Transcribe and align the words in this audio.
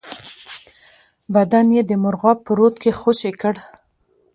بدن 1.33 1.65
یې 1.75 1.81
د 1.89 1.91
مرغاب 2.03 2.37
په 2.45 2.51
رود 2.57 2.75
کې 2.83 2.91
خوشی 2.99 3.31
کړ. 3.41 3.55